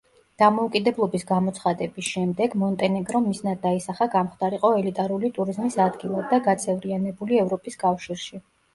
დამოუკიდებლობის 0.43 1.25
გამოცხადების 1.31 2.07
შემდეგ 2.13 2.55
მონტენეგრომ 2.63 3.29
მიზნად 3.33 3.61
დაისახა 3.67 4.09
გამხდარიყო 4.17 4.75
ელიტარული 4.81 5.33
ტურიზმის 5.39 5.81
ადგილად 5.89 6.31
და 6.37 6.45
გაწევრიანებული 6.51 7.43
ევროპის 7.47 7.85
კავშირში. 7.89 8.47